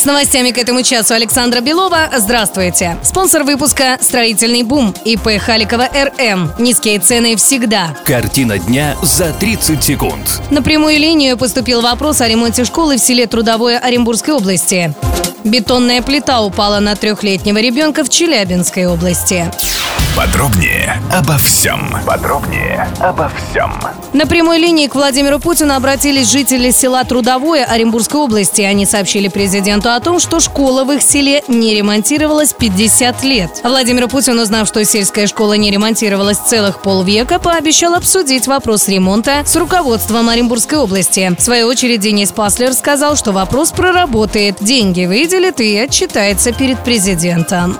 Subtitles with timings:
[0.00, 2.08] С новостями к этому часу Александра Белова.
[2.16, 2.96] Здравствуйте.
[3.02, 6.52] Спонсор выпуска «Строительный бум» ИП Халикова РМ.
[6.58, 7.94] Низкие цены всегда.
[8.06, 10.40] Картина дня за 30 секунд.
[10.48, 14.94] На прямую линию поступил вопрос о ремонте школы в селе Трудовое Оренбургской области.
[15.44, 19.52] Бетонная плита упала на трехлетнего ребенка в Челябинской области.
[20.16, 21.94] Подробнее обо всем.
[22.06, 23.70] Подробнее обо всем.
[24.12, 28.60] На прямой линии к Владимиру Путину обратились жители села Трудовое Оренбургской области.
[28.62, 33.60] Они сообщили президенту о том, что школа в их селе не ремонтировалась 50 лет.
[33.62, 39.54] Владимир Путин, узнав, что сельская школа не ремонтировалась целых полвека, пообещал обсудить вопрос ремонта с
[39.54, 41.32] руководством Оренбургской области.
[41.38, 47.78] В свою очередь Денис Паслер сказал, что вопрос проработает, деньги выделит и отчитается перед президентом.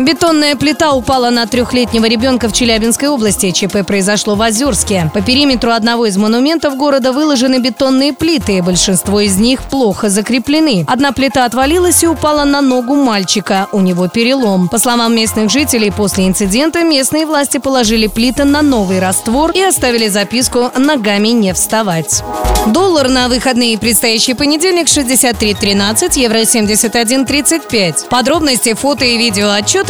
[0.00, 3.50] Бетонная плита упала на трехлетнего ребенка в Челябинской области.
[3.50, 5.10] ЧП произошло в Озерске.
[5.12, 10.86] По периметру одного из монументов города выложены бетонные плиты, большинство из них плохо закреплены.
[10.88, 13.68] Одна плита отвалилась и упала на ногу мальчика.
[13.72, 14.70] У него перелом.
[14.70, 20.08] По словам местных жителей, после инцидента местные власти положили плиты на новый раствор и оставили
[20.08, 22.22] записку «ногами не вставать».
[22.66, 28.08] Доллар на выходные предстоящий понедельник 63.13, евро 71.35.
[28.08, 29.89] Подробности, фото и видео отчеты